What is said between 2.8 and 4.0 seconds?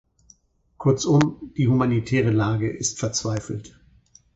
verzweifelt.